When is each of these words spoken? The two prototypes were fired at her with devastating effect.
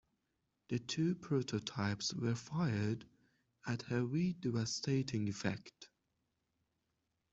The 0.69 0.79
two 0.79 1.13
prototypes 1.13 2.11
were 2.15 2.33
fired 2.33 3.05
at 3.67 3.83
her 3.83 4.03
with 4.03 4.41
devastating 4.41 5.27
effect. 5.29 5.89